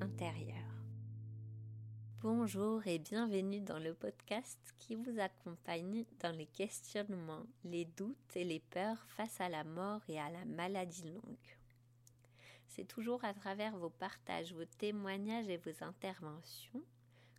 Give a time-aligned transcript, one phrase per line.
[0.00, 0.56] intérieure.
[2.22, 8.42] Bonjour et bienvenue dans le podcast qui vous accompagne dans les questionnements, les doutes et
[8.42, 11.56] les peurs face à la mort et à la maladie longue.
[12.66, 16.82] C'est toujours à travers vos partages, vos témoignages et vos interventions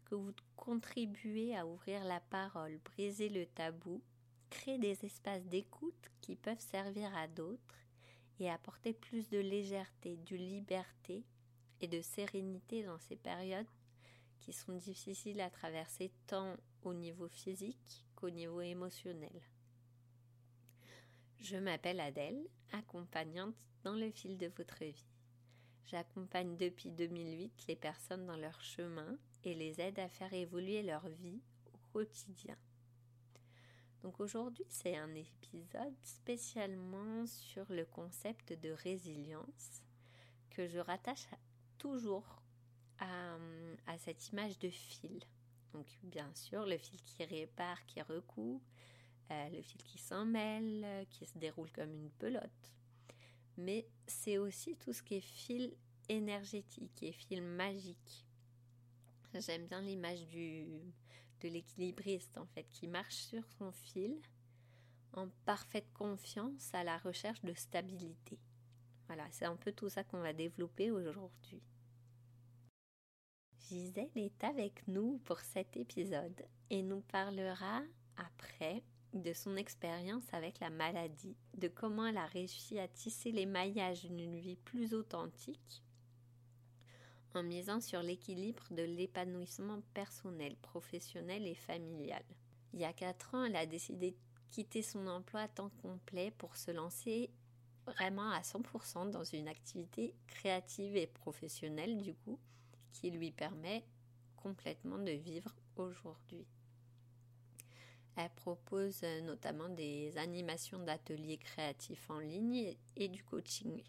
[0.06, 4.02] que vous contribuez à ouvrir la parole, briser le tabou,
[4.50, 7.76] créer des espaces d'écoute qui peuvent servir à d'autres
[8.40, 11.26] et apporter plus de légèreté, de liberté
[11.82, 13.70] et de sérénité dans ces périodes
[14.40, 19.42] qui sont difficiles à traverser tant au niveau physique qu'au niveau émotionnel.
[21.40, 25.06] Je m'appelle Adèle, accompagnante dans le fil de votre vie.
[25.86, 31.08] J'accompagne depuis 2008 les personnes dans leur chemin et les aide à faire évoluer leur
[31.08, 31.42] vie
[31.74, 32.58] au quotidien.
[34.02, 39.82] Donc aujourd'hui, c'est un épisode spécialement sur le concept de résilience
[40.50, 41.28] que je rattache
[41.80, 42.42] toujours
[43.00, 43.38] à,
[43.98, 45.20] cette image de fil.
[45.74, 48.62] Donc bien sûr, le fil qui répare, qui recoue,
[49.32, 52.74] euh, le fil qui s'en mêle, qui se déroule comme une pelote.
[53.58, 55.76] Mais c'est aussi tout ce qui est fil
[56.08, 58.26] énergétique et fil magique.
[59.34, 60.66] J'aime bien l'image du,
[61.42, 64.20] de l'équilibriste en fait qui marche sur son fil
[65.14, 68.40] en parfaite confiance à la recherche de stabilité.
[69.10, 71.64] Voilà, c'est un peu tout ça qu'on va développer aujourd'hui.
[73.68, 77.82] Gisèle est avec nous pour cet épisode et nous parlera
[78.18, 83.48] après de son expérience avec la maladie, de comment elle a réussi à tisser les
[83.48, 85.84] maillages d'une vie plus authentique
[87.34, 92.24] en misant sur l'équilibre de l'épanouissement personnel, professionnel et familial.
[92.74, 94.18] Il y a quatre ans, elle a décidé de
[94.52, 97.32] quitter son emploi à temps complet pour se lancer
[97.90, 102.40] vraiment à 100% dans une activité créative et professionnelle du coup,
[102.92, 103.84] qui lui permet
[104.36, 106.46] complètement de vivre aujourd'hui.
[108.16, 113.82] Elle propose notamment des animations d'ateliers créatifs en ligne et du coaching.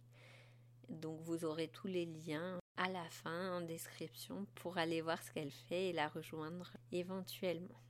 [0.88, 5.32] Donc vous aurez tous les liens à la fin en description pour aller voir ce
[5.32, 7.80] qu'elle fait et la rejoindre éventuellement.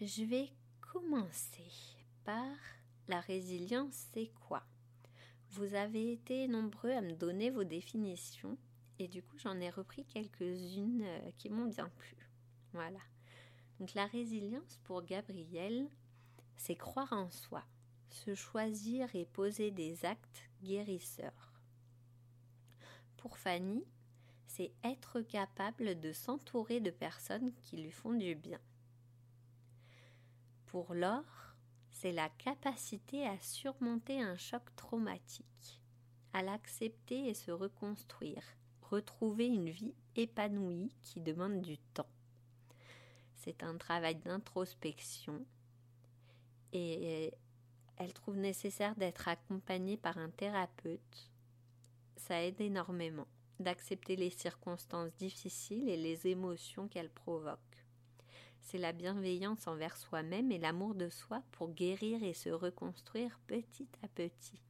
[0.00, 1.70] Je vais commencer
[2.24, 2.56] par
[3.08, 4.64] la résilience, c'est quoi?
[5.50, 8.58] Vous avez été nombreux à me donner vos définitions
[8.98, 12.16] et du coup j'en ai repris quelques-unes euh, qui m'ont bien plu.
[12.72, 12.98] Voilà.
[13.78, 15.88] Donc la résilience pour Gabriel,
[16.56, 17.64] c'est croire en soi,
[18.10, 21.52] se choisir et poser des actes guérisseurs.
[23.16, 23.84] Pour Fanny,
[24.46, 28.60] c'est être capable de s'entourer de personnes qui lui font du bien.
[30.66, 31.45] Pour Laure,
[31.96, 35.80] c'est la capacité à surmonter un choc traumatique,
[36.32, 38.42] à l'accepter et se reconstruire,
[38.82, 42.10] retrouver une vie épanouie qui demande du temps.
[43.34, 45.44] C'est un travail d'introspection
[46.72, 47.32] et
[47.96, 51.30] elle trouve nécessaire d'être accompagnée par un thérapeute
[52.16, 53.26] ça aide énormément
[53.60, 57.58] d'accepter les circonstances difficiles et les émotions qu'elles provoquent.
[58.66, 63.86] C'est la bienveillance envers soi-même et l'amour de soi pour guérir et se reconstruire petit
[64.02, 64.60] à petit.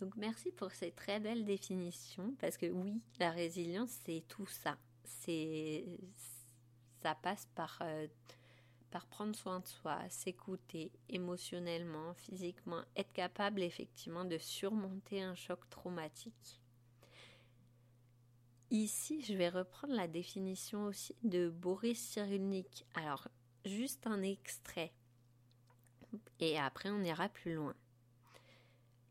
[0.00, 4.78] Donc merci pour ces très belles définitions parce que oui, la résilience c'est tout ça.
[5.04, 5.84] C'est
[7.02, 8.06] ça passe par euh,
[8.90, 15.68] par prendre soin de soi, s'écouter émotionnellement, physiquement, être capable effectivement de surmonter un choc
[15.68, 16.58] traumatique.
[18.72, 22.86] Ici, je vais reprendre la définition aussi de Boris Cyrulnik.
[22.94, 23.26] Alors,
[23.64, 24.92] juste un extrait.
[26.38, 27.74] Et après, on ira plus loin.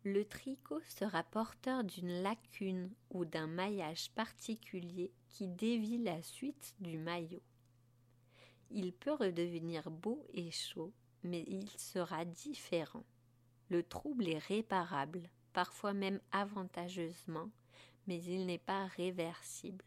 [0.06, 6.98] Le tricot sera porteur d'une lacune ou d'un maillage particulier qui dévie la suite du
[6.98, 7.44] maillot.
[8.72, 13.04] Il peut redevenir beau et chaud, mais il sera différent.
[13.68, 17.50] Le trouble est réparable, parfois même avantageusement,
[18.10, 19.86] mais il n'est pas réversible.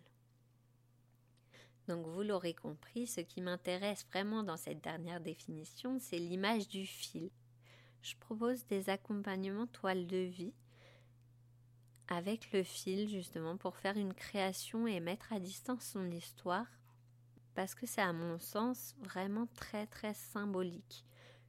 [1.88, 6.86] Donc vous l'aurez compris, ce qui m'intéresse vraiment dans cette dernière définition, c'est l'image du
[6.86, 7.30] fil.
[8.00, 10.54] Je propose des accompagnements toile de vie
[12.06, 16.68] avec le fil justement pour faire une création et mettre à distance son histoire
[17.54, 21.04] parce que c'est à mon sens vraiment très très symbolique.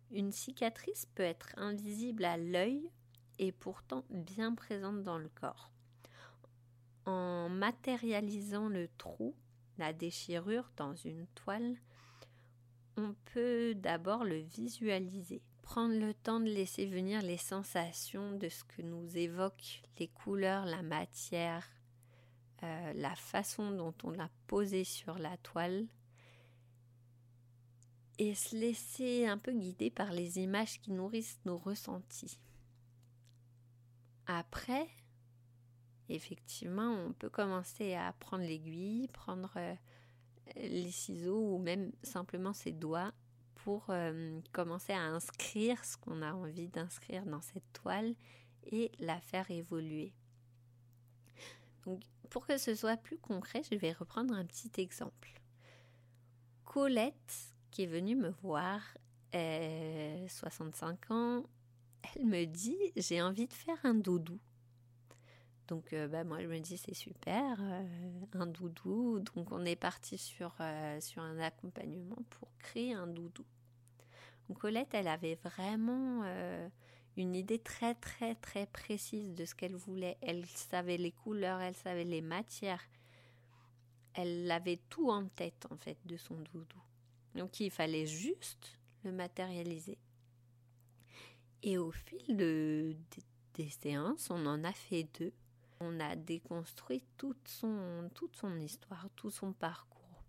[0.09, 2.89] Une cicatrice peut être invisible à l'œil
[3.37, 5.72] et pourtant bien présente dans le corps.
[7.05, 9.35] En matérialisant le trou,
[9.77, 11.75] la déchirure dans une toile,
[12.97, 15.41] on peut d'abord le visualiser.
[15.61, 20.65] prendre le temps de laisser venir les sensations de ce que nous évoquent les couleurs,
[20.65, 21.65] la matière,
[22.63, 25.87] euh, la façon dont on l'a posé sur la toile
[28.19, 32.37] et se laisser un peu guider par les images qui nourrissent nos ressentis.
[34.27, 34.87] Après,
[36.13, 39.75] effectivement, on peut commencer à prendre l'aiguille, prendre euh,
[40.55, 43.11] les ciseaux ou même simplement ses doigts
[43.55, 48.13] pour euh, commencer à inscrire ce qu'on a envie d'inscrire dans cette toile
[48.71, 50.13] et la faire évoluer.
[51.85, 55.33] Donc, pour que ce soit plus concret, je vais reprendre un petit exemple.
[56.65, 58.81] Colette, qui est venue me voir,
[59.31, 61.43] 65 ans,
[62.15, 64.39] elle me dit j'ai envie de faire un doudou.
[65.67, 67.83] Donc euh, bah, moi je me dis c'est super, euh,
[68.33, 69.19] un doudou.
[69.19, 73.45] Donc on est parti sur, euh, sur un accompagnement pour créer un doudou.
[74.59, 76.23] Colette elle avait vraiment
[77.17, 80.17] une idée très très très précise de ce qu'elle voulait.
[80.21, 82.87] Elle savait les couleurs, elle savait les matières.
[84.13, 86.81] Elle avait tout en tête en fait de son doudou.
[87.33, 89.97] Donc il fallait juste le matérialiser.
[91.63, 92.95] Et au fil de,
[93.55, 95.33] des séances, on en a fait deux.
[95.85, 100.23] On a déconstruit toute son, toute son histoire, tout son parcours.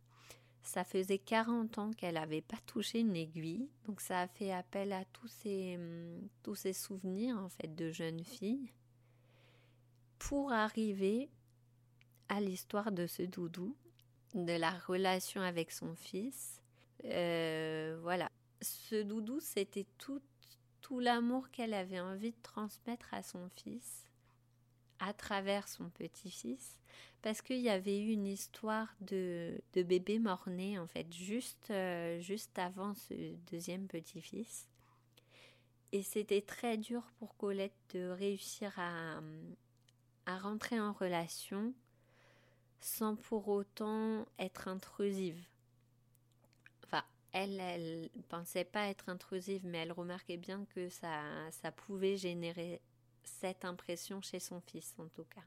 [0.63, 4.93] Ça faisait 40 ans qu'elle n'avait pas touché une aiguille, donc ça a fait appel
[4.93, 5.79] à tous ces,
[6.43, 8.73] tous ces souvenirs en fait de jeune fille
[10.19, 11.29] pour arriver
[12.31, 13.77] à l'histoire de ce doudou,
[14.35, 16.63] de la relation avec son fils.
[17.05, 18.31] Euh, voilà,
[18.63, 20.23] ce doudou, c'était tout
[20.85, 24.07] tout l'amour qu'elle avait envie de transmettre à son fils
[25.01, 26.79] à travers son petit-fils
[27.23, 32.21] parce qu'il y avait eu une histoire de, de bébé mort-né en fait juste, euh,
[32.21, 33.15] juste avant ce
[33.51, 34.69] deuxième petit-fils.
[35.93, 39.21] Et c'était très dur pour Colette de réussir à,
[40.27, 41.73] à rentrer en relation
[42.81, 45.43] sans pour autant être intrusive.
[47.37, 52.81] Elle, elle pensait pas être intrusive, mais elle remarquait bien que ça, ça pouvait générer
[53.27, 55.45] cette impression chez son fils, en tout cas.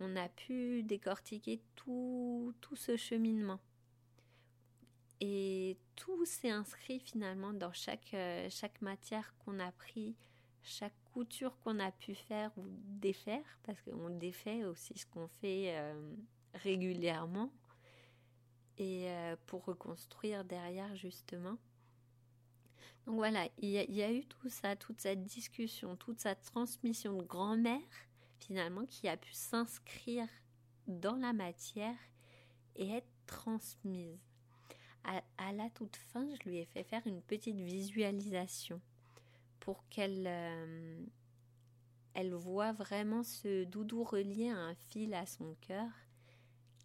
[0.00, 3.60] On a pu décortiquer tout, tout ce cheminement.
[5.20, 10.14] Et tout s'est inscrit finalement dans chaque, euh, chaque matière qu'on a pris,
[10.62, 15.76] chaque couture qu'on a pu faire ou défaire, parce qu'on défait aussi ce qu'on fait
[15.76, 16.14] euh,
[16.54, 17.50] régulièrement
[18.76, 21.58] et euh, pour reconstruire derrière justement.
[23.08, 27.22] Donc voilà, il y, a, eu tout ça, toute cette discussion, toute cette transmission de
[27.22, 27.80] grand-mère
[28.38, 30.28] finalement qui a pu s'inscrire
[30.86, 31.96] dans la matière
[32.76, 34.20] et être transmise.
[35.04, 38.78] À, la toute fin, je lui ai fait faire une petite visualisation
[39.58, 41.00] pour qu'elle euh,
[42.12, 45.88] elle voit vraiment ce doudou relié à un fil à son cœur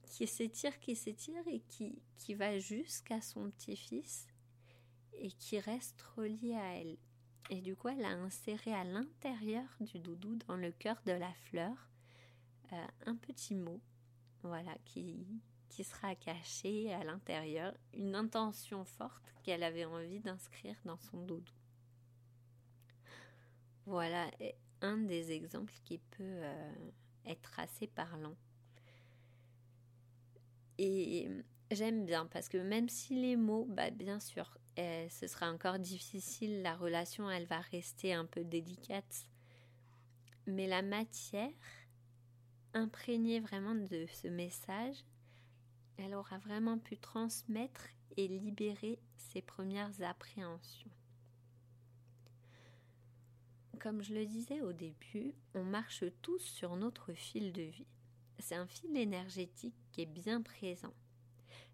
[0.06, 4.28] qui s'étire, qui s'étire et qui, qui va jusqu'à son petit-fils
[5.19, 6.98] et qui reste relié à elle.
[7.50, 11.33] Et du coup, elle a inséré à l'intérieur du doudou, dans le cœur de la
[11.33, 11.89] fleur,
[12.71, 13.81] euh, un petit mot,
[14.44, 15.27] voilà, qui,
[15.69, 21.54] qui sera caché à l'intérieur, une intention forte qu'elle avait envie d'inscrire dans son doudou.
[23.85, 24.31] Voilà
[24.81, 26.73] un des exemples qui peut euh,
[27.26, 28.35] être assez parlant.
[30.78, 31.30] Et
[31.71, 35.80] j'aime bien parce que même si les mots, bah bien sûr, eh, ce sera encore
[35.80, 39.27] difficile, la relation, elle va rester un peu délicate.
[40.47, 41.51] Mais la matière,
[42.73, 44.97] imprégnée vraiment de ce message,
[45.97, 47.87] elle aura vraiment pu transmettre
[48.18, 50.92] et libérer ses premières appréhensions.
[53.80, 57.87] Comme je le disais au début, on marche tous sur notre fil de vie
[58.39, 60.94] c'est un fil énergétique qui est bien présent.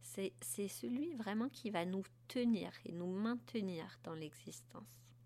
[0.01, 5.17] C'est celui vraiment qui va nous tenir et nous maintenir dans l'existence.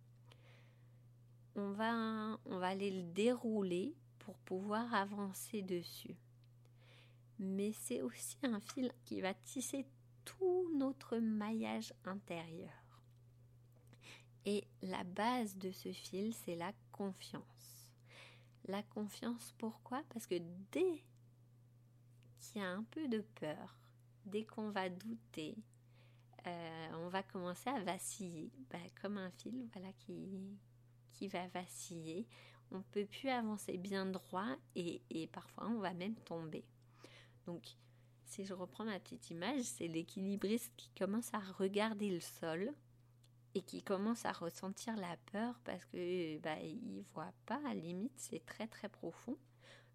[1.55, 6.15] On va, on va aller le dérouler pour pouvoir avancer dessus.
[7.38, 9.86] Mais c'est aussi un fil qui va tisser
[10.25, 12.72] tout notre maillage intérieur.
[14.45, 17.91] Et la base de ce fil, c'est la confiance.
[18.65, 20.03] La confiance, pourquoi?
[20.10, 20.41] Parce que
[20.72, 21.03] dès
[22.39, 23.77] qui a un peu de peur,
[24.25, 25.55] dès qu'on va douter,
[26.47, 30.57] euh, on va commencer à vaciller, bah, comme un fil voilà, qui,
[31.13, 32.27] qui va vaciller.
[32.71, 36.65] On ne peut plus avancer bien droit et, et parfois on va même tomber.
[37.45, 37.63] Donc,
[38.25, 42.73] si je reprends ma petite image, c'est l'équilibriste qui commence à regarder le sol
[43.55, 46.55] et qui commence à ressentir la peur parce que bah,
[47.13, 49.38] voit pas, à la limite c'est très très profond.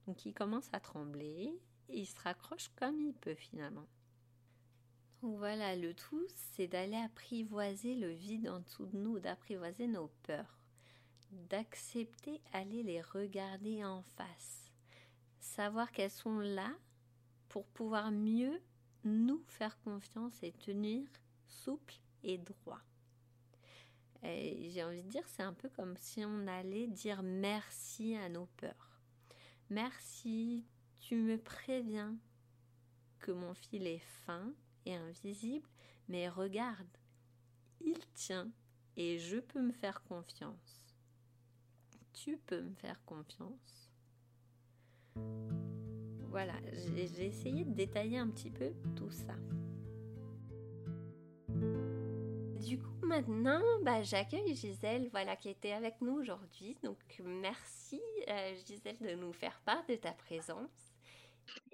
[0.06, 1.52] Donc il commence à trembler
[1.88, 3.86] et il se raccroche comme il peut finalement.
[5.20, 10.60] Voilà, le tout c'est d'aller apprivoiser le vide en dessous de nous, d'apprivoiser nos peurs,
[11.32, 14.70] d'accepter aller les regarder en face,
[15.40, 16.72] savoir qu'elles sont là
[17.48, 18.62] pour pouvoir mieux
[19.02, 21.08] nous faire confiance et tenir
[21.48, 22.80] souple et droit.
[24.22, 28.46] J'ai envie de dire, c'est un peu comme si on allait dire merci à nos
[28.56, 29.00] peurs.
[29.70, 30.64] Merci,
[31.00, 32.16] tu me préviens
[33.18, 34.52] que mon fil est fin
[34.94, 35.68] invisible,
[36.08, 36.86] mais regarde,
[37.80, 38.50] il tient
[38.96, 40.96] et je peux me faire confiance.
[42.12, 43.90] Tu peux me faire confiance.
[46.30, 49.34] Voilà, j'ai essayé de détailler un petit peu tout ça.
[52.60, 56.76] Du coup, maintenant, bah, j'accueille Gisèle, voilà, qui était avec nous aujourd'hui.
[56.82, 60.92] Donc, merci euh, Gisèle de nous faire part de ta présence.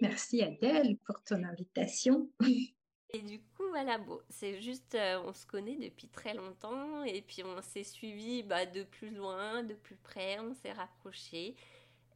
[0.00, 2.30] Merci Adèle pour ton invitation.
[3.14, 7.44] Et du coup, voilà, c'est juste, euh, on se connaît depuis très longtemps et puis
[7.44, 11.54] on s'est suivi bah, de plus loin, de plus près, on s'est rapprochés.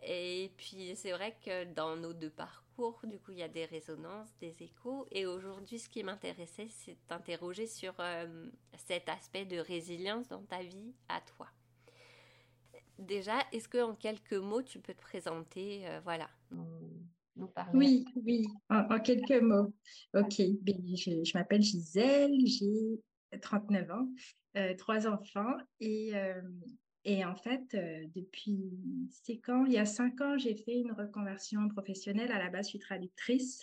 [0.02, 3.64] Et puis c'est vrai que dans nos deux parcours, du coup, il y a des
[3.64, 5.06] résonances, des échos.
[5.12, 8.50] Et aujourd'hui, ce qui m'intéressait, c'est d'interroger sur euh,
[8.88, 11.46] cet aspect de résilience dans ta vie à toi.
[12.98, 16.28] Déjà, est-ce que en quelques mots, tu peux te présenter, euh, voilà,
[17.74, 19.72] Oui, oui, en, quelques mots.
[20.14, 24.08] Ok, ben, je, m'appelle Gisèle, j'ai 39 ans,
[24.56, 26.12] euh, trois enfants et
[27.08, 28.70] et en fait, euh, depuis,
[29.10, 32.30] c'est quand Il y a cinq ans, j'ai fait une reconversion professionnelle.
[32.30, 33.62] À la base, je suis traductrice.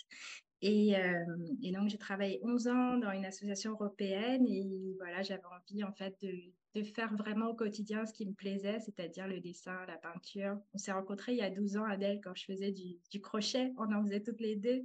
[0.62, 1.24] Et, euh,
[1.62, 4.46] et donc, j'ai travaillé 11 ans dans une association européenne.
[4.48, 8.80] Et voilà, j'avais envie, en fait, de, faire vraiment au quotidien ce qui me plaisait,
[8.80, 10.58] c'est-à-dire le dessin, la peinture.
[10.74, 13.72] On s'est rencontrés il y a 12 ans, Adèle, quand je faisais du, crochet.
[13.78, 14.84] On en faisait toutes les deux.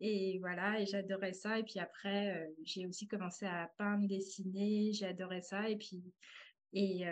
[0.00, 1.58] Et voilà, et j'adorais ça.
[1.58, 4.92] Et puis après, euh, j'ai aussi commencé à peindre, dessiner.
[4.92, 5.68] J'adorais ça.
[5.68, 6.02] Et puis,
[6.72, 7.04] et,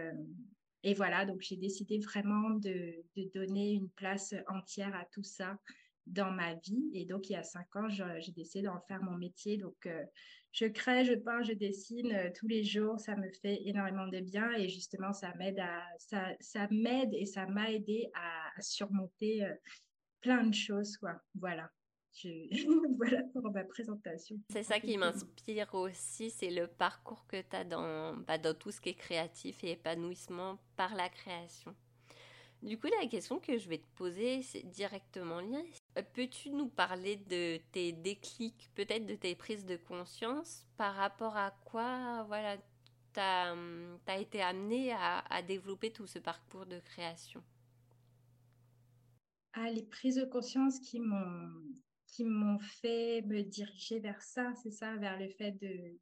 [0.82, 5.58] et voilà, donc j'ai décidé vraiment de, donner une place entière à tout ça
[6.06, 6.90] dans ma vie.
[6.94, 9.58] Et donc, il y a cinq ans, j'ai décidé d'en faire mon métier.
[9.58, 10.04] Donc, euh,
[10.52, 12.98] je crée, je peins, je dessine euh, tous les jours.
[12.98, 17.26] Ça me fait énormément de bien et justement, ça m'aide à, ça, ça m'aide et
[17.26, 19.54] ça m'a aidé à, surmonter euh,
[20.20, 21.20] plein de choses, quoi.
[21.34, 21.70] Voilà.
[22.96, 24.40] voilà pour ma présentation.
[24.50, 28.70] C'est ça qui m'inspire aussi, c'est le parcours que tu as dans, bah, dans tout
[28.70, 31.74] ce qui est créatif et épanouissement par la création.
[32.62, 35.70] Du coup, la question que je vais te poser, c'est directement lié.
[36.12, 41.52] Peux-tu nous parler de tes déclics, peut-être de tes prises de conscience par rapport à
[41.64, 42.58] quoi voilà,
[43.14, 43.54] tu as,
[44.06, 47.42] as, été amené à, développer tout ce parcours de création?
[49.54, 55.18] Ah, les prises de conscience qui m'ont fait me diriger vers ça, c'est ça, vers
[55.18, 55.98] le fait de,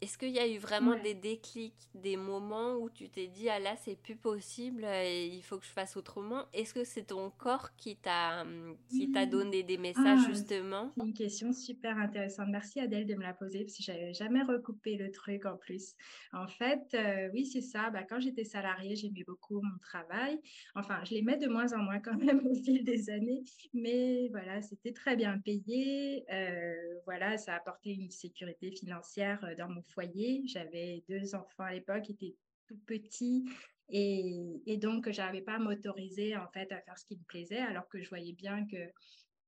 [0.00, 3.58] est-ce qu'il y a eu vraiment des déclics, des moments où tu t'es dit ah
[3.58, 7.30] là c'est plus possible, et il faut que je fasse autrement Est-ce que c'est ton
[7.30, 8.44] corps qui t'a
[8.90, 9.30] qui t'a mmh.
[9.30, 10.92] donné des messages ah, justement?
[10.96, 12.48] C'est une question super intéressante.
[12.50, 15.94] Merci Adèle de me la poser parce que j'avais jamais recoupé le truc en plus.
[16.32, 17.90] En fait, euh, oui c'est ça.
[17.90, 20.40] Bah, quand j'étais salariée, j'aimais beaucoup mon travail.
[20.74, 23.42] Enfin, je l'aimais de moins en moins quand même au fil des années,
[23.74, 26.24] mais voilà, c'était très bien payé.
[26.32, 26.74] Euh,
[27.04, 30.42] voilà, ça apportait une sécurité financière euh, dans mon foyer.
[30.46, 33.44] J'avais deux enfants à l'époque qui étaient tout petits
[33.90, 37.58] et, donc je n'arrivais pas à m'autoriser en fait à faire ce qui me plaisait
[37.58, 38.76] alors que je voyais bien que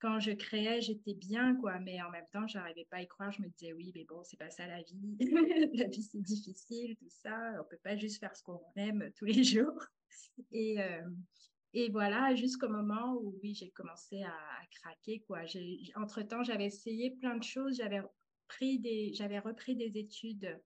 [0.01, 1.79] quand je créais, j'étais bien, quoi.
[1.79, 3.31] Mais en même temps, je n'arrivais pas à y croire.
[3.33, 5.17] Je me disais, oui, mais bon, c'est pas ça la vie.
[5.75, 7.53] la vie, c'est difficile, tout ça.
[7.61, 9.85] On peut pas juste faire ce qu'on aime tous les jours.
[10.53, 11.07] Et, euh,
[11.75, 15.41] et voilà, jusqu'au moment où, oui, j'ai commencé à, à, craquer, quoi.
[15.97, 17.77] Entre-temps, j'avais essayé plein de choses.
[17.77, 18.01] J'avais
[19.13, 20.61] j'avais repris des études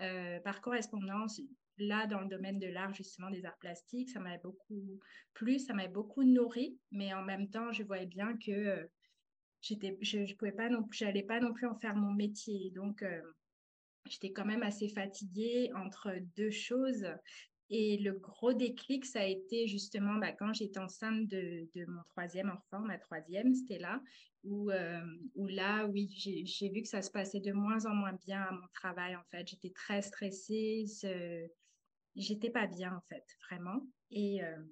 [0.00, 1.40] euh, par correspondance
[1.78, 4.10] là dans le domaine de l'art justement des arts plastiques.
[4.10, 5.00] Ça m'avait beaucoup
[5.34, 8.86] plu ça m'avait beaucoup nourri mais en même temps je voyais bien que euh,
[9.62, 12.70] je, je pouvais pas non j'allais pas non plus en faire mon métier.
[12.72, 13.20] Donc euh,
[14.06, 17.06] j'étais quand même assez fatiguée entre deux choses
[17.68, 22.50] et le gros déclic, ça a été justement bah, quand j'étais enceinte de, mon troisième
[22.50, 24.00] enfant, ma troisième, c'était là,
[24.44, 25.04] où, euh,
[25.34, 28.52] où là, oui, j'ai vu que ça se passait de moins en moins bien à
[28.52, 29.48] mon travail, en fait.
[29.48, 30.84] J'étais très stressée,
[32.14, 33.80] j'étais pas bien, en fait, vraiment.
[34.12, 34.64] Et, euh,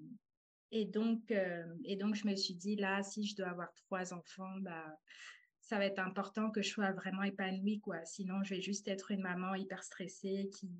[0.71, 4.15] et, donc, euh, et donc, je me suis dit, là, si je dois avoir trois
[4.15, 4.97] enfants, bah,
[5.59, 8.05] ça va être important que je sois vraiment épanouie, quoi.
[8.05, 10.71] Sinon, je vais juste être une maman hyper stressée qui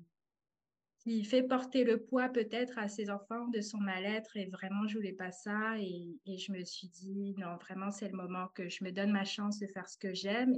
[1.05, 4.95] qui fait porter le poids peut-être à ses enfants de son mal-être et vraiment je
[4.97, 8.83] voulais pas ça et, je me suis dit non vraiment c'est le moment que je
[8.83, 10.55] me donne ma chance de faire ce que j'aime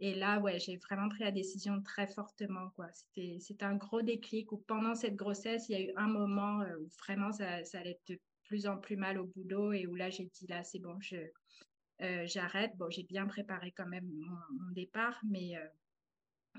[0.00, 2.88] et, là ouais j'ai vraiment pris la décision très fortement quoi.
[2.92, 6.60] C'était c'était un gros déclic où pendant cette grossesse il y a eu un moment
[6.62, 9.94] euh, où vraiment ça, ça allait de plus en plus mal au boulot et où
[9.94, 11.16] là j'ai dit là c'est bon je
[12.02, 12.76] euh, j'arrête.
[12.76, 15.64] Bon j'ai bien préparé quand même mon, départ mais euh,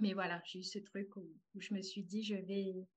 [0.01, 1.25] mais voilà, j'ai eu ce truc où,
[1.57, 2.87] je me suis dit, je vais.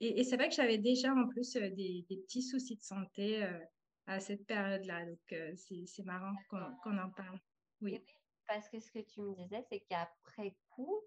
[0.00, 3.58] Et, c'est vrai que j'avais déjà en plus euh, des, petits soucis de santé euh,
[4.06, 5.06] à cette période-là.
[5.06, 7.40] Donc, euh, c'est marrant qu'on en parle.
[7.80, 8.00] Oui.
[8.46, 11.00] Parce que ce que tu me disais, c'est qu'après coup,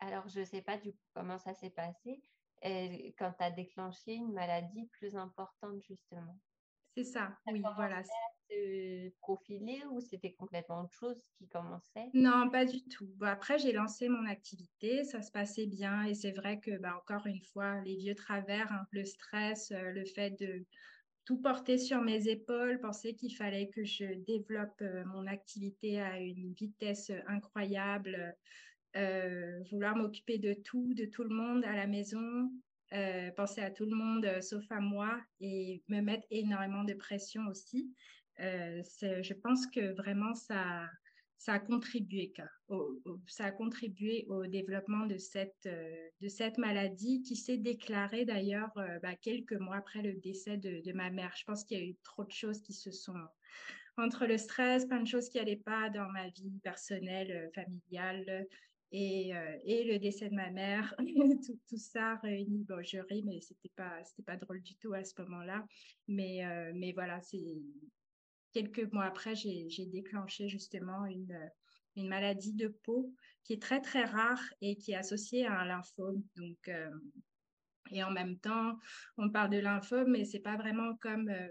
[0.00, 2.20] alors je ne sais pas du coup comment ça s'est passé,
[2.62, 6.36] quand tu as déclenché une maladie plus importante, justement.
[6.96, 8.02] C'est ça, oui, voilà
[9.20, 12.10] profiler ou c'était complètement autre chose qui commençait?
[12.14, 13.10] Non, pas du tout.
[13.22, 17.26] après, j'ai lancé mon activité, ça se passait bien et c'est vrai que, bah, encore
[17.26, 20.64] une fois, les vieux travers, hein, le stress, euh, le fait de
[21.24, 26.20] tout porter sur mes épaules, penser qu'il fallait que je développe euh, mon activité à
[26.20, 28.36] une vitesse incroyable,
[28.96, 32.50] euh, vouloir m'occuper de tout, de tout le monde à la maison,
[33.36, 37.92] penser à tout le monde sauf à moi et me mettre énormément de pression aussi.
[38.40, 40.88] Euh, je pense que vraiment ça,
[41.46, 42.32] a contribué,
[42.68, 48.98] au, ça a contribué au développement de cette, euh, maladie qui s'est déclarée d'ailleurs euh,
[49.00, 51.34] bah, quelques mois après le décès de, ma mère.
[51.36, 53.20] Je pense qu'il y a eu trop de choses qui se sont
[53.96, 58.46] entre le stress, plein de choses qui n'allaient pas dans ma vie personnelle, familiale.
[58.90, 60.94] Et, le décès de ma mère,
[61.68, 62.64] tout, ça réuni.
[62.64, 65.64] Bon, je ris, mais c'était pas, pas drôle du tout à ce moment-là.
[66.08, 67.44] Mais voilà, c'est,
[68.54, 71.38] quelques mois après, j'ai déclenché justement une,
[71.96, 75.64] une, maladie de peau qui est très très rare et qui est associée à un
[75.66, 76.22] lymphome.
[76.36, 76.90] Donc, euh,
[77.90, 78.78] et en même temps,
[79.18, 81.48] on parle de lymphome, mais c'est pas vraiment comme, euh,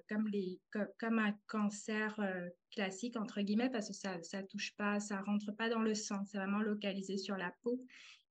[0.97, 5.51] comme, un cancer euh, classique, entre guillemets, parce que ça ne touche pas, ça rentre
[5.51, 7.85] pas dans le sang, c'est vraiment localisé sur la peau.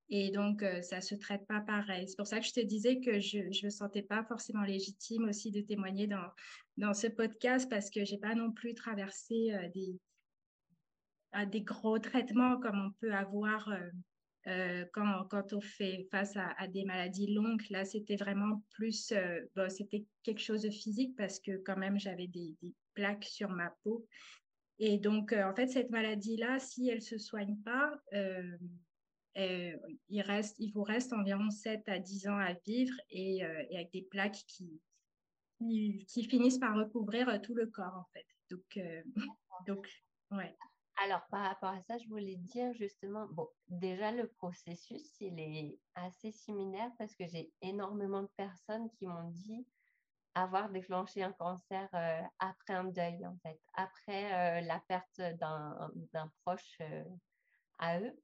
[0.09, 2.07] Et donc, ça ne se traite pas pareil.
[2.07, 5.29] C'est pour ça que je te disais que je ne me sentais pas forcément légitime
[5.29, 6.29] aussi de témoigner dans,
[6.77, 9.99] dans ce podcast parce que je n'ai pas non plus traversé des,
[11.47, 13.71] des gros traitements comme on peut avoir
[14.93, 17.65] quand, quand, on fait face à, des maladies longues.
[17.71, 19.15] Là, c'était vraiment plus,
[19.69, 22.55] c'était quelque chose de physique parce que quand même, j'avais des,
[22.95, 24.07] plaques sur ma peau.
[24.79, 28.57] Et donc, en fait, cette maladie-là, si elle ne se soigne pas, euh,
[29.37, 33.93] il, reste, il vous reste environ 7 à 10 ans à vivre et, euh, avec
[33.93, 34.81] des plaques qui,
[35.59, 38.27] qui, finissent par recouvrir euh, tout le corps, en fait.
[38.51, 38.79] Donc,
[39.67, 39.89] donc
[40.31, 40.57] ouais.
[41.03, 45.79] Alors, par rapport à ça, je voulais dire justement, bon, déjà le processus, il est
[45.95, 49.67] assez similaire parce que j'ai énormément de personnes qui m'ont dit
[50.35, 51.89] avoir déclenché un cancer
[52.39, 56.79] après un deuil, en fait, après la perte d'un proche
[57.79, 58.15] à eux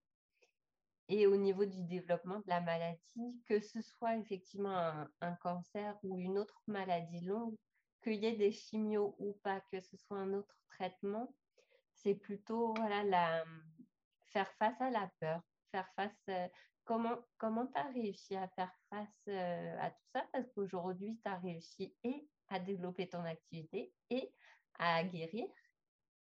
[1.09, 6.19] et au niveau du développement de la maladie, que ce soit effectivement un, cancer ou
[6.19, 7.57] une autre maladie longue,
[8.03, 11.35] qu'il y ait des chimios ou pas, que ce soit un autre traitement,
[11.95, 13.45] c'est plutôt voilà, la,
[14.27, 15.41] faire face à la peur,
[15.73, 16.29] faire face...
[16.29, 16.49] Euh,
[16.85, 20.27] comment comment tu as réussi à faire face euh, à tout ça?
[20.33, 24.33] Parce qu'aujourd'hui, tu as réussi et à développer ton activité et
[24.79, 25.47] à guérir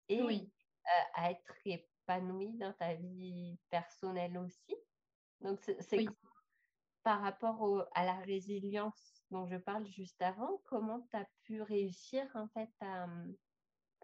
[0.08, 0.50] et oui.
[0.86, 1.54] Euh, à être
[2.04, 4.76] épanouie dans ta vie personnelle aussi.
[5.40, 6.06] Donc, c'est
[7.02, 12.24] par rapport à la résilience dont je parle juste avant, comment tu as pu réussir,
[12.34, 13.06] en fait, à,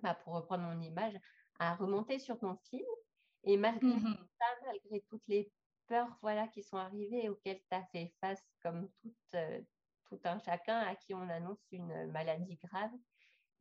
[0.02, 1.14] bah, pour reprendre mon image,
[1.58, 2.84] à remonter sur ton fil
[3.44, 5.52] et malgré mmh ça, malgré toutes les
[5.86, 9.60] peurs voilà, qui sont arrivées et auxquelles tu as fait face, comme tout, euh,
[10.04, 12.92] tout un chacun à qui on annonce une maladie grave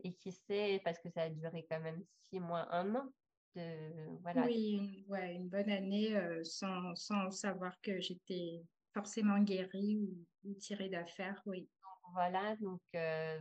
[0.04, 3.10] et qui sait, parce que ça a duré quand même six mois, un an,
[3.56, 8.62] oui, une, ouais, une bonne année euh, sans, sans, savoir que j'étais
[8.94, 9.98] forcément guérie
[10.44, 11.68] ou, tirée d'affaires, oui.
[12.14, 13.40] Voilà, donc euh,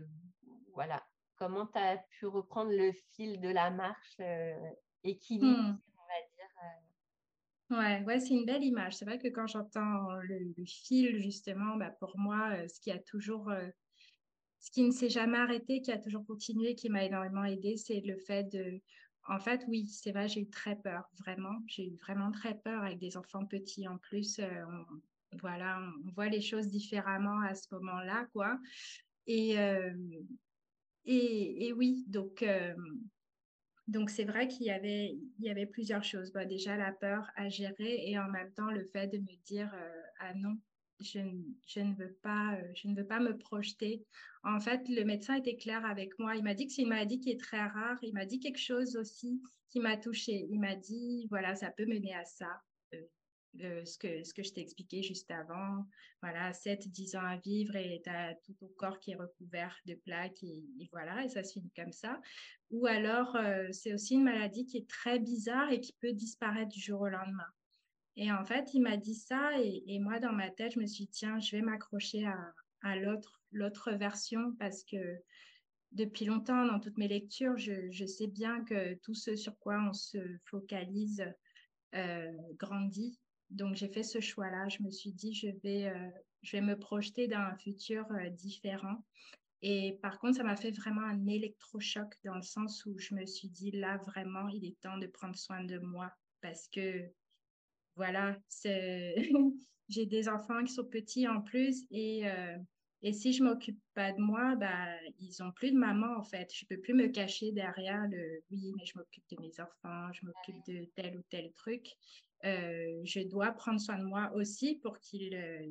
[0.74, 1.02] voilà.
[1.36, 4.54] Comment tu as pu reprendre le fil de la marche euh,
[5.04, 5.80] équilibré, hmm.
[7.70, 8.96] on va dire Ouais, ouais c'est une belle image.
[8.96, 13.50] C'est vrai que quand j'entends le, fil, justement, bah, pour moi, ce qui a toujours
[14.60, 18.00] ce qui ne s'est jamais arrêté, qui a toujours continué, qui m'a énormément aidé, c'est
[18.00, 18.80] le fait de
[19.28, 21.58] en fait, oui, c'est vrai, j'ai eu très peur, vraiment.
[21.66, 24.38] J'ai eu vraiment très peur avec des enfants petits en plus.
[24.38, 24.64] Euh,
[25.40, 28.58] voilà, on voit les choses différemment à ce moment-là, quoi.
[29.26, 29.92] Et, euh,
[31.06, 32.74] oui, donc, euh,
[33.86, 36.32] donc c'est vrai qu'il y avait, il y avait plusieurs choses.
[36.48, 39.74] déjà, la peur à gérer et en même temps, le fait de me dire,
[40.20, 40.56] ah non,
[41.00, 41.20] je,
[41.66, 44.04] je, ne veux pas, euh, je ne veux pas me projeter.
[44.42, 46.36] En fait, le médecin était clair avec moi.
[46.36, 47.98] Il m'a dit que c'est une maladie qui est très rare.
[48.02, 50.46] Il m'a dit quelque chose aussi qui m'a touchée.
[50.50, 52.60] Il m'a dit, voilà, ça peut mener à ça.
[52.94, 53.02] Euh,
[53.62, 55.86] euh, ce, que, ce que je t'ai expliqué juste avant.
[56.22, 59.94] Voilà, 7-10 ans à vivre et tu as tout ton corps qui est recouvert de
[59.94, 62.20] plaques et, voilà, et ça se finit comme ça.
[62.70, 63.36] Ou alors,
[63.72, 67.08] c'est aussi une maladie qui est très bizarre et qui peut disparaître du jour au
[67.08, 67.46] lendemain.
[68.20, 71.04] Et en fait, il m'a dit ça et, moi, dans ma tête, je me suis
[71.04, 72.26] dit, tiens, je vais m'accrocher
[72.82, 75.22] à, l'autre, version parce que
[75.92, 79.92] depuis longtemps, dans toutes mes lectures, je, sais bien que tout ce sur quoi on
[79.92, 81.24] se focalise
[81.94, 83.20] euh, grandit.
[83.50, 84.68] Donc, j'ai fait ce choix-là.
[84.68, 86.10] Je me suis dit, je vais, euh,
[86.42, 89.04] je vais me projeter dans un futur euh, différent.
[89.62, 93.24] Et par contre, ça m'a fait vraiment un électrochoc dans le sens où je me
[93.26, 97.08] suis dit, là, vraiment, il est temps de prendre soin de moi parce que
[97.98, 98.36] voilà,
[99.88, 102.56] j'ai des enfants qui sont petits en plus et, euh,
[103.02, 104.86] et si je m'occupe pas de moi, bah,
[105.18, 106.48] ils ont plus de maman en fait.
[106.54, 110.24] Je peux plus me cacher derrière le oui, mais je m'occupe de mes enfants, je
[110.24, 111.88] m'occupe de tel ou tel truc.
[112.44, 115.66] Euh, je dois prendre soin de moi aussi pour qu'ils euh,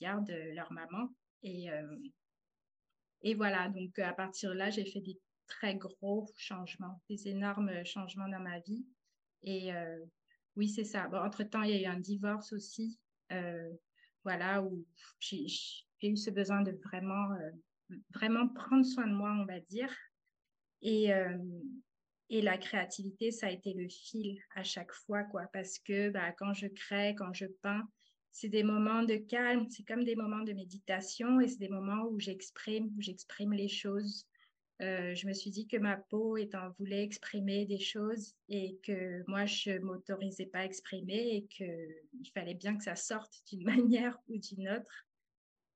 [0.00, 1.08] gardent leur maman.
[1.42, 1.68] Et,
[3.22, 7.84] et voilà, donc à partir de là, j'ai fait des très gros changements, des énormes
[7.86, 8.84] changements dans ma vie.
[9.42, 9.70] Et
[10.60, 11.08] oui, c'est ça.
[11.24, 12.98] entre-temps, il y a eu un divorce aussi,
[13.32, 13.70] euh,
[14.24, 14.84] voilà, où
[15.18, 15.46] j'ai
[16.02, 19.90] eu ce besoin de vraiment, euh, vraiment prendre soin de moi, on va dire.
[20.82, 21.38] Et, euh,
[22.28, 26.30] et la créativité, ça a été le fil à chaque fois, quoi, parce que bah,
[26.32, 27.88] quand je crée, quand je peins,
[28.30, 32.04] c'est des moments de calme, c'est comme des moments de méditation et c'est des moments
[32.04, 34.26] où j'exprime, où j'exprime les choses
[34.80, 39.22] euh, je me suis dit que ma peau étant voulait exprimer des choses et que
[39.28, 43.64] moi je m'autorisais pas à exprimer et qu'il fallait bien que ça sorte d'une
[43.94, 45.06] manière ou d'une autre.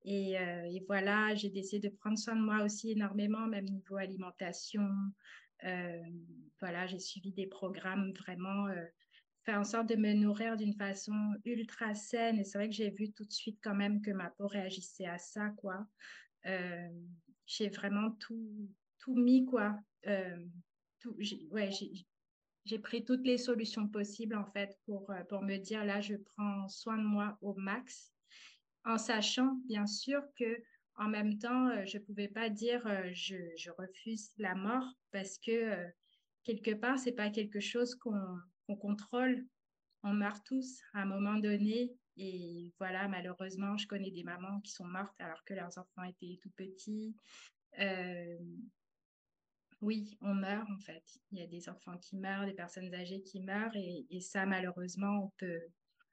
[0.06, 3.96] Et, euh, et voilà, j'ai décidé de prendre soin de moi aussi énormément, même niveau
[3.96, 4.88] alimentation.
[5.64, 6.02] Euh,
[6.60, 8.68] voilà, j'ai suivi des programmes vraiment,
[9.44, 12.38] faire en sorte de me nourrir d'une façon ultra saine.
[12.38, 15.06] Et c'est vrai que j'ai vu tout de suite quand même que ma peau réagissait
[15.06, 15.86] à ça, quoi.
[17.46, 18.68] j'ai vraiment tout,
[19.04, 19.78] tout mis, quoi.
[20.06, 20.36] Euh,
[21.50, 21.70] ouais,
[22.64, 26.14] j'ai pris toutes les solutions possibles, en fait, pour, euh, pour me dire, là, je
[26.14, 28.12] prends soin de moi au max,
[28.84, 30.62] en sachant, bien sûr, que
[30.96, 35.38] en même temps, euh, je ne pouvais pas dire je, je, refuse la mort parce
[35.38, 35.74] que
[36.44, 39.44] quelque part, c'est pas quelque chose qu'on contrôle.
[40.04, 41.92] On meurt tous à un moment donné.
[42.16, 46.38] Et voilà, malheureusement, je connais des mamans qui sont mortes alors que leurs enfants étaient
[46.40, 47.16] tout petits.
[49.80, 51.04] Oui, on meurt en fait.
[51.32, 55.24] Il y a des enfants qui meurent, des personnes âgées qui meurent et, ça, malheureusement,
[55.24, 55.60] on peut,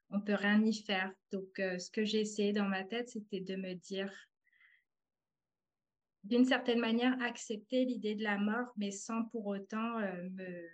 [0.10, 1.12] on peut rien y faire.
[1.32, 4.12] Donc, euh, ce que j'ai essayé dans ma tête, c'était de me dire,
[6.24, 10.68] d'une certaine manière, accepter l'idée de la mort, mais sans pour autant euh, me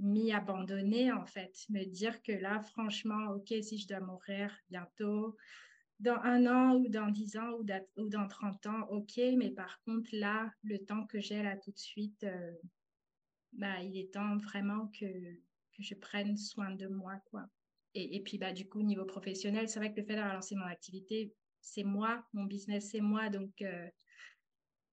[0.00, 5.36] m'y abandonner en fait, me dire que là, franchement, ok, si je dois mourir bientôt,
[6.00, 10.08] dans un an ou dans dix ans ou, dans 30 ans, ok, mais par contre,
[10.12, 12.52] là, le temps que j'ai là tout de suite, euh,
[13.52, 15.06] bah, il est temps vraiment que,
[15.78, 17.14] je prenne soin de moi.
[17.94, 20.34] Et, et puis, bah, du coup, au niveau professionnel, c'est vrai que le fait d'avoir
[20.34, 21.32] lancé mon activité,
[21.62, 23.88] c'est moi, mon business, c'est moi, donc euh,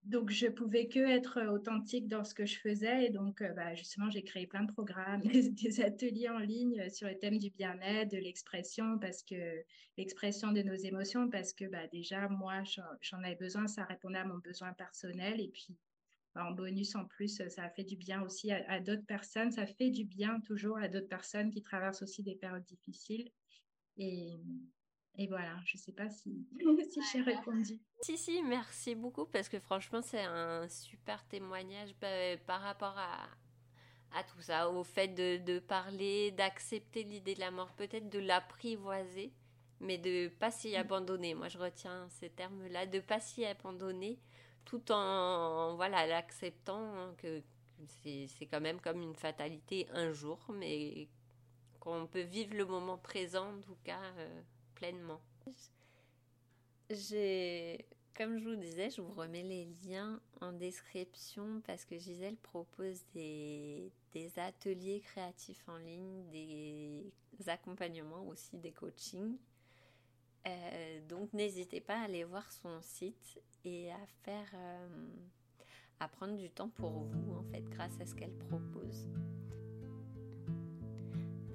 [0.07, 3.05] donc, je pouvais que être authentique dans ce que je faisais.
[3.05, 7.09] Et donc, euh, bah, justement, j'ai créé plein de programmes, des, ateliers en ligne sur
[7.09, 9.63] le thème du bien-être, de l'expression, parce que
[9.97, 12.63] l'expression de nos émotions, parce que bah, déjà, moi,
[13.01, 15.41] j'en avais besoin, ça répondait à mon besoin personnel.
[15.41, 15.77] Et puis,
[16.33, 19.51] bah, en bonus, en plus, ça a fait du bien aussi à, à d'autres personnes.
[19.51, 23.29] Ça fait du bien toujours à d'autres personnes qui traversent aussi des périodes difficiles.
[23.97, 24.37] Et,
[25.17, 26.47] et voilà, je ne sais pas si,
[26.91, 27.79] si j'ai répondu.
[28.01, 33.27] Si, si, merci beaucoup parce que franchement, c'est un super témoignage bah, par rapport à,
[34.17, 38.19] à tout ça, au fait de, de parler, d'accepter l'idée de la mort, peut-être de
[38.19, 39.33] l'apprivoiser,
[39.79, 40.75] mais de ne pas s'y mm.
[40.75, 41.33] abandonner.
[41.33, 44.19] Moi, je retiens ces termes-là, de ne pas s'y abandonner
[44.65, 47.41] tout en voilà l'acceptant que
[48.03, 51.07] c'est quand même comme une fatalité un jour, mais
[51.79, 54.01] qu'on peut vivre le moment présent en tout cas.
[54.17, 54.41] Euh,
[54.77, 55.21] pleinement.
[58.17, 63.05] Comme je vous disais, je vous remets les liens en description parce que Gisèle propose
[63.13, 67.11] des, des ateliers créatifs en ligne, des
[67.45, 69.37] accompagnements aussi, des coachings.
[70.47, 75.07] Euh, donc n'hésitez pas à aller voir son site et à faire, euh,
[75.99, 79.07] à prendre du temps pour vous en fait, grâce à ce qu'elle propose.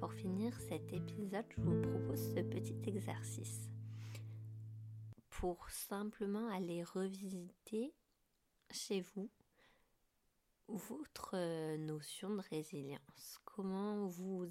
[0.03, 3.69] Pour finir cet épisode, je vous propose ce petit exercice.
[5.29, 7.93] pour simplement aller revisiter
[8.69, 9.31] chez vous
[10.67, 11.37] votre
[11.77, 13.39] notion de résilience.
[13.45, 14.45] Comment vous,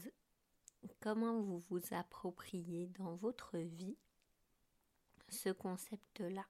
[1.00, 3.98] comment vous vous appropriez dans votre vie
[5.28, 6.46] ce concept-là.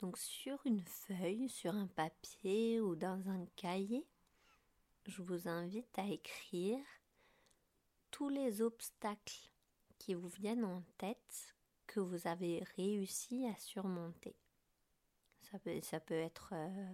[0.00, 4.08] Donc sur une feuille, sur un papier ou dans un cahier,
[5.06, 6.80] je vous invite à écrire
[8.10, 9.50] tous les obstacles
[9.98, 11.54] qui vous viennent en tête
[11.86, 14.36] que vous avez réussi à surmonter.
[15.50, 16.92] Ça peut, ça peut être euh,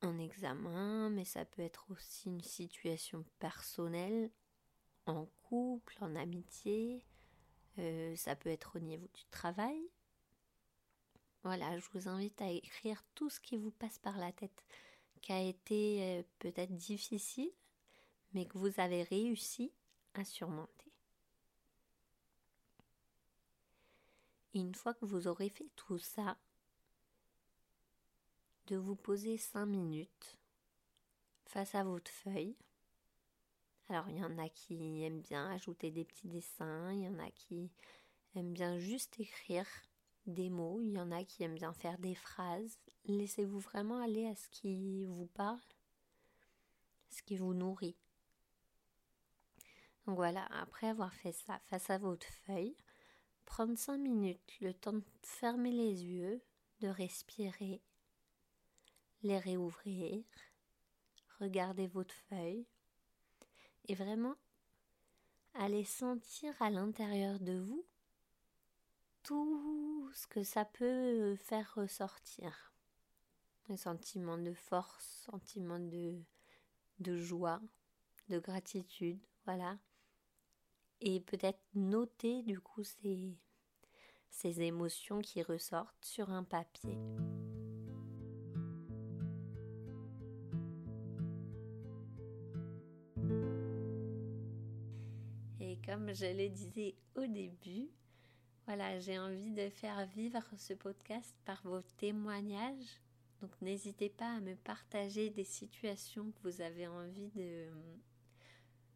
[0.00, 4.30] un examen, mais ça peut être aussi une situation personnelle,
[5.06, 7.04] en couple, en amitié,
[7.78, 9.80] euh, ça peut être au niveau du travail.
[11.42, 14.64] Voilà, je vous invite à écrire tout ce qui vous passe par la tête,
[15.20, 17.50] qui a été euh, peut-être difficile,
[18.34, 19.72] mais que vous avez réussi
[20.14, 20.92] à surmonter.
[24.54, 26.36] Une fois que vous aurez fait tout ça,
[28.66, 30.38] de vous poser cinq minutes
[31.46, 32.56] face à votre feuille.
[33.88, 37.18] Alors il y en a qui aiment bien ajouter des petits dessins, il y en
[37.18, 37.70] a qui
[38.34, 39.66] aiment bien juste écrire
[40.26, 42.78] des mots, il y en a qui aiment bien faire des phrases.
[43.06, 45.60] Laissez-vous vraiment aller à ce qui vous parle,
[47.10, 47.96] ce qui vous nourrit.
[50.06, 52.76] Voilà, après avoir fait ça face à votre feuille,
[53.44, 56.42] prendre cinq minutes, le temps de fermer les yeux,
[56.80, 57.82] de respirer
[59.22, 60.24] les réouvrir,
[61.38, 62.66] regarder votre feuille
[63.86, 64.34] et vraiment
[65.54, 67.86] aller sentir à l'intérieur de vous
[69.22, 72.72] tout ce que ça peut faire ressortir.
[73.68, 76.20] Un sentiment de force, sentiment de,
[76.98, 77.60] de joie,
[78.28, 79.78] de gratitude, voilà.
[81.04, 83.36] Et peut-être noter du coup ces,
[84.30, 86.96] ces émotions qui ressortent sur un papier.
[95.84, 97.88] comme je le disais au début,
[98.66, 103.00] voilà, j'ai envie de faire vivre ce podcast par vos témoignages.
[103.40, 107.66] Donc n'hésitez pas à me partager des situations que vous avez envie de,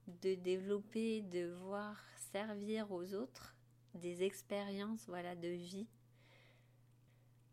[0.07, 3.55] de développer, de voir servir aux autres,
[3.95, 5.89] des expériences voilà, de vie.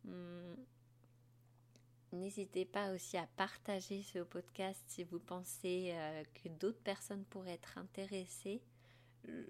[0.05, 0.55] Hum,
[2.11, 7.53] n'hésitez pas aussi à partager ce podcast si vous pensez euh, que d'autres personnes pourraient
[7.53, 8.61] être intéressées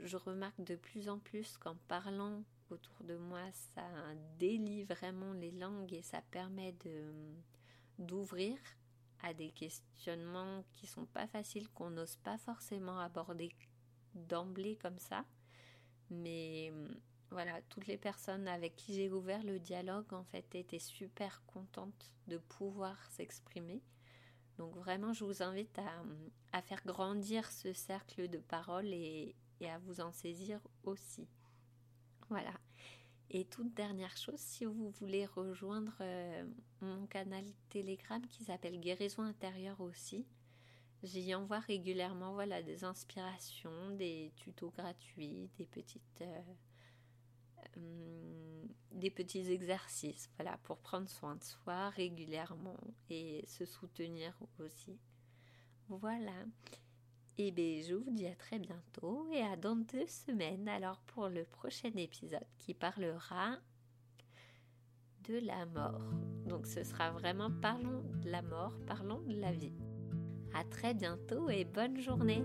[0.03, 3.41] je remarque de plus en plus qu'en parlant autour de moi,
[3.75, 3.83] ça
[4.39, 7.11] délie vraiment les langues et ça permet de
[7.99, 8.57] d'ouvrir
[9.23, 13.49] à des questionnements qui sont pas faciles, qu'on n'ose pas forcément aborder
[14.13, 15.25] d'emblée comme ça.
[16.09, 16.71] Mais
[17.31, 22.11] voilà, toutes les personnes avec qui j'ai ouvert le dialogue en fait étaient super contentes
[22.27, 23.81] de pouvoir s'exprimer.
[24.57, 26.03] Donc vraiment, je vous invite à,
[26.51, 31.27] à, faire grandir ce cercle de parole et, et à vous en saisir aussi.
[32.29, 32.53] Voilà.
[33.35, 36.45] Et toute dernière chose, si vous voulez rejoindre euh,
[36.81, 40.23] mon canal Telegram qui s'appelle Guérison intérieure aussi,
[41.01, 46.21] j'y envoie régulièrement voilà, des inspirations, des tutos gratuits, des petites...
[46.21, 46.41] Euh,
[47.75, 48.69] hum,
[49.15, 52.77] petits exercices voilà pour prendre soin de soi régulièrement
[53.09, 54.97] et se soutenir aussi.
[55.89, 56.45] Voilà
[57.39, 60.99] et eh bien, je vous dis à très bientôt et à dans deux semaines alors
[61.07, 63.57] pour le prochain épisode qui parlera
[65.27, 66.01] de la mort.
[66.45, 69.73] Donc ce sera vraiment parlons de la mort, parlons de la vie.
[70.53, 72.43] À très bientôt et bonne journée.